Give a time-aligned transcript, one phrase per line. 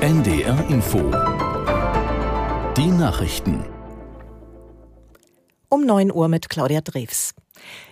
[0.00, 0.98] NDR Info
[2.76, 3.64] Die Nachrichten
[5.68, 7.32] um 9 Uhr mit Claudia Drews.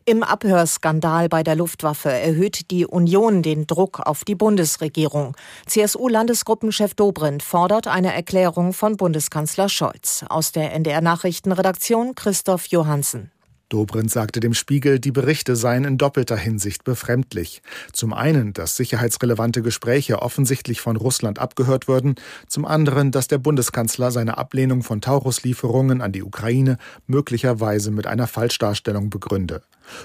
[0.05, 5.37] Im Abhörskandal bei der Luftwaffe erhöht die Union den Druck auf die Bundesregierung.
[5.67, 10.25] CSU-Landesgruppenchef Dobrindt fordert eine Erklärung von Bundeskanzler Scholz.
[10.29, 13.31] Aus der NDR Nachrichtenredaktion Christoph Johansen.
[13.69, 17.61] Dobrindt sagte dem Spiegel, die Berichte seien in doppelter Hinsicht befremdlich.
[17.93, 22.15] Zum einen, dass sicherheitsrelevante Gespräche offensichtlich von Russland abgehört würden,
[22.47, 28.27] zum anderen, dass der Bundeskanzler seine Ablehnung von Tauruslieferungen an die Ukraine möglicherweise mit einer
[28.27, 29.63] Falschdarstellung begründe.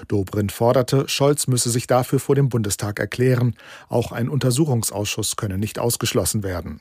[0.08, 3.54] Dobrindt forderte, Scholz müsse sich dafür vor dem Bundestag erklären,
[3.88, 6.80] auch ein Untersuchungsausschuss könne nicht ausgeschlossen werden.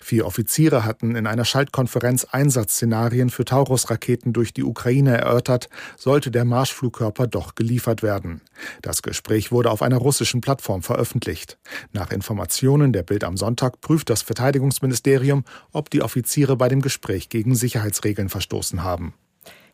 [0.00, 6.44] Vier Offiziere hatten in einer Schaltkonferenz Einsatzszenarien für Taurus-Raketen durch die Ukraine erörtert, sollte der
[6.44, 8.40] Marschflugkörper doch geliefert werden.
[8.82, 11.58] Das Gespräch wurde auf einer russischen Plattform veröffentlicht.
[11.92, 17.28] Nach Informationen der Bild am Sonntag prüft das Verteidigungsministerium, ob die Offiziere bei dem Gespräch
[17.28, 19.14] gegen Sicherheitsregeln verstoßen haben.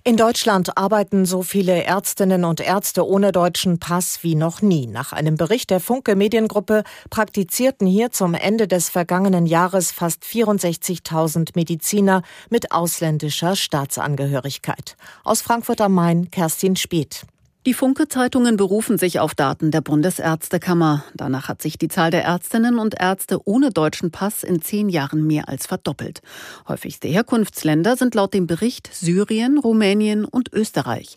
[0.07, 4.87] In Deutschland arbeiten so viele Ärztinnen und Ärzte ohne deutschen Pass wie noch nie.
[4.87, 11.57] Nach einem Bericht der Funke Mediengruppe praktizierten hier zum Ende des vergangenen Jahres fast 64.000
[11.57, 14.97] Mediziner mit ausländischer Staatsangehörigkeit.
[15.25, 17.27] Aus Frankfurt am Main Kerstin Speth.
[17.67, 21.05] Die Funke-Zeitungen berufen sich auf Daten der Bundesärztekammer.
[21.15, 25.27] Danach hat sich die Zahl der Ärztinnen und Ärzte ohne deutschen Pass in zehn Jahren
[25.27, 26.21] mehr als verdoppelt.
[26.69, 31.17] Häufigste Herkunftsländer sind laut dem Bericht Syrien, Rumänien und Österreich.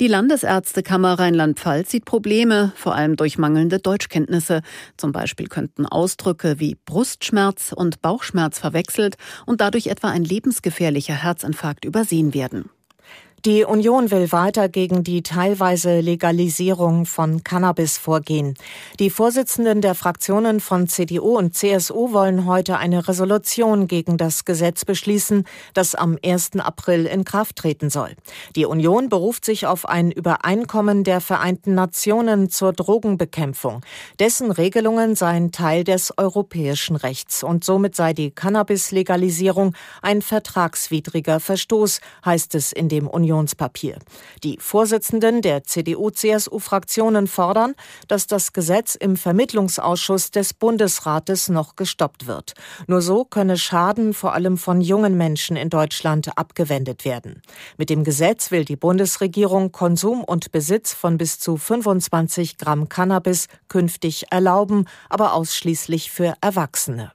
[0.00, 4.62] Die Landesärztekammer Rheinland-Pfalz sieht Probleme, vor allem durch mangelnde Deutschkenntnisse.
[4.96, 9.14] Zum Beispiel könnten Ausdrücke wie Brustschmerz und Bauchschmerz verwechselt
[9.46, 12.68] und dadurch etwa ein lebensgefährlicher Herzinfarkt übersehen werden.
[13.46, 18.54] Die Union will weiter gegen die teilweise Legalisierung von Cannabis vorgehen.
[18.98, 24.86] Die Vorsitzenden der Fraktionen von CDU und CSU wollen heute eine Resolution gegen das Gesetz
[24.86, 26.52] beschließen, das am 1.
[26.60, 28.16] April in Kraft treten soll.
[28.56, 33.82] Die Union beruft sich auf ein Übereinkommen der Vereinten Nationen zur Drogenbekämpfung.
[34.18, 42.00] Dessen Regelungen seien Teil des europäischen Rechts und somit sei die Cannabis-Legalisierung ein vertragswidriger Verstoß,
[42.24, 43.98] heißt es in dem Union Koalitionspapier.
[44.42, 47.74] Die Vorsitzenden der CDU-CSU-Fraktionen fordern,
[48.08, 52.54] dass das Gesetz im Vermittlungsausschuss des Bundesrates noch gestoppt wird.
[52.86, 57.42] Nur so könne Schaden vor allem von jungen Menschen in Deutschland abgewendet werden.
[57.76, 63.48] Mit dem Gesetz will die Bundesregierung Konsum und Besitz von bis zu 25 Gramm Cannabis
[63.68, 67.12] künftig erlauben, aber ausschließlich für Erwachsene.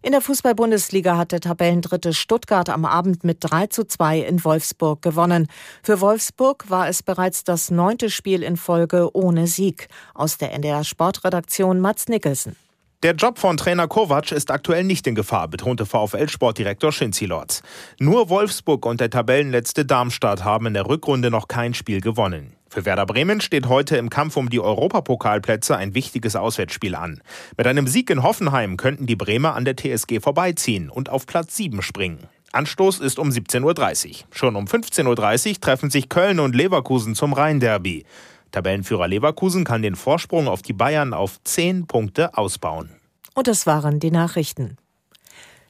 [0.00, 5.02] In der Fußball-Bundesliga hat der Tabellendritte Stuttgart am Abend mit 3 zu 2 in Wolfsburg
[5.02, 5.48] gewonnen.
[5.82, 9.88] Für Wolfsburg war es bereits das neunte Spiel in Folge ohne Sieg.
[10.14, 12.54] Aus der NDR Sportredaktion Mats Nicholson.
[13.04, 17.62] Der Job von Trainer Kovac ist aktuell nicht in Gefahr, betonte VfL-Sportdirektor Schinzi-Lorz.
[18.00, 22.54] Nur Wolfsburg und der Tabellenletzte Darmstadt haben in der Rückrunde noch kein Spiel gewonnen.
[22.68, 27.22] Für Werder Bremen steht heute im Kampf um die Europapokalplätze ein wichtiges Auswärtsspiel an.
[27.56, 31.54] Mit einem Sieg in Hoffenheim könnten die Bremer an der TSG vorbeiziehen und auf Platz
[31.54, 32.26] 7 springen.
[32.50, 34.14] Anstoß ist um 17.30 Uhr.
[34.32, 38.06] Schon um 15.30 Uhr treffen sich Köln und Leverkusen zum Rhein-Derby.
[38.50, 42.90] Tabellenführer Leverkusen kann den Vorsprung auf die Bayern auf 10 Punkte ausbauen.
[43.34, 44.76] Und das waren die Nachrichten.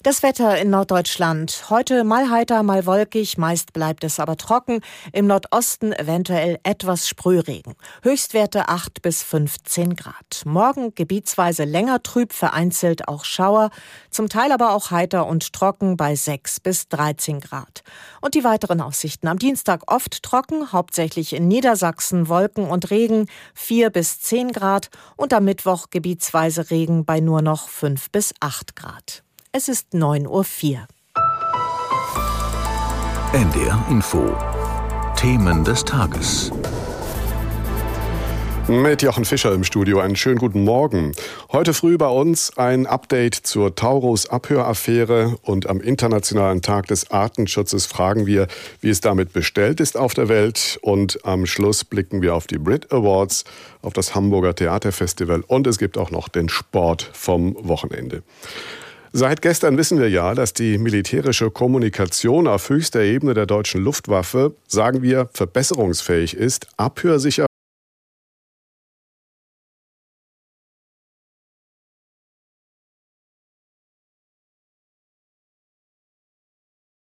[0.04, 1.64] Das Wetter in Norddeutschland.
[1.70, 4.80] Heute mal heiter, mal wolkig, meist bleibt es aber trocken.
[5.12, 7.74] Im Nordosten eventuell etwas Sprühregen.
[8.02, 10.42] Höchstwerte 8 bis 15 Grad.
[10.44, 13.70] Morgen gebietsweise länger trüb, vereinzelt auch Schauer.
[14.08, 17.82] Zum Teil aber auch heiter und trocken bei 6 bis 13 Grad.
[18.20, 19.26] Und die weiteren Aussichten.
[19.26, 24.90] Am Dienstag oft trocken, hauptsächlich in Niedersachsen Wolken und Regen 4 bis 10 Grad.
[25.16, 29.24] Und am Mittwoch gebietsweise Regen bei nur noch 5 bis 8 Grad.
[29.58, 30.86] Es ist 9.04 Uhr.
[33.32, 34.36] NDR Info.
[35.16, 36.52] Themen des Tages.
[38.68, 39.98] Mit Jochen Fischer im Studio.
[39.98, 41.10] Einen schönen guten Morgen.
[41.50, 48.26] Heute früh bei uns ein Update zur Taurus-Abhöraffäre und am Internationalen Tag des Artenschutzes fragen
[48.26, 48.46] wir,
[48.80, 50.78] wie es damit bestellt ist auf der Welt.
[50.82, 53.42] Und am Schluss blicken wir auf die Brit Awards,
[53.82, 58.22] auf das Hamburger Theaterfestival und es gibt auch noch den Sport vom Wochenende.
[59.12, 64.54] Seit gestern wissen wir ja, dass die militärische Kommunikation auf höchster Ebene der deutschen Luftwaffe,
[64.66, 67.47] sagen wir, verbesserungsfähig ist, abhörsicher